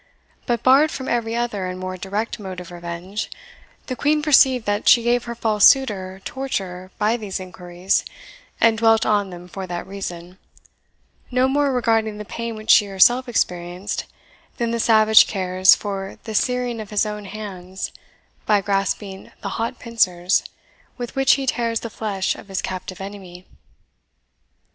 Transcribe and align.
But 0.47 0.63
barred 0.63 0.89
from 0.89 1.07
every 1.07 1.35
other 1.35 1.67
and 1.67 1.77
more 1.79 1.95
direct 1.95 2.39
mode 2.39 2.59
of 2.59 2.71
revenge, 2.71 3.29
the 3.85 3.95
Queen 3.95 4.23
perceived 4.23 4.65
that 4.65 4.89
she 4.89 5.03
gave 5.03 5.25
her 5.25 5.35
false 5.35 5.63
suitor 5.65 6.19
torture 6.25 6.89
by 6.97 7.17
these 7.17 7.39
inquiries, 7.39 8.03
and 8.59 8.79
dwelt 8.79 9.05
on 9.05 9.29
them 9.29 9.47
for 9.47 9.67
that 9.67 9.85
reason, 9.85 10.39
no 11.29 11.47
more 11.47 11.71
regarding 11.71 12.17
the 12.17 12.25
pain 12.25 12.55
which 12.55 12.71
she 12.71 12.85
herself 12.87 13.29
experienced, 13.29 14.05
than 14.57 14.71
the 14.71 14.79
savage 14.79 15.27
cares 15.27 15.75
for 15.75 16.17
the 16.23 16.33
searing 16.33 16.81
of 16.81 16.89
his 16.89 17.05
own 17.05 17.25
hands 17.25 17.91
by 18.47 18.59
grasping 18.59 19.31
the 19.41 19.49
hot 19.49 19.77
pincers 19.77 20.43
with 20.97 21.15
which 21.15 21.33
he 21.33 21.45
tears 21.45 21.81
the 21.81 21.91
flesh 21.91 22.33
of 22.33 22.47
his 22.47 22.63
captive 22.63 23.01
enemy. 23.01 23.45